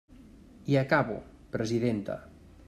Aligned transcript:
I 0.73 0.77
acabo, 0.81 1.19
presidenta. 1.57 2.15